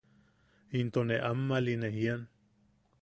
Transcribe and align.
Into 0.79 1.01
ne 1.07 1.17
ammaʼali 1.29 1.73
ne 1.81 1.89
jian. 1.95 2.21